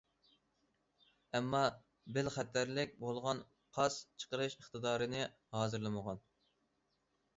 ئەمما 1.37 1.59
بېل 2.15 2.31
خەتەرلىك 2.37 2.95
بولغان 3.03 3.43
پاس 3.77 3.99
چىقىرىش 4.23 4.57
ئىقتىدارىنى 4.59 5.25
ھازىرلىمىغان. 5.59 6.25